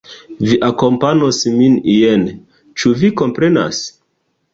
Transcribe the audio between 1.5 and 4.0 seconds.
min ien. Ĉu vi komprenas?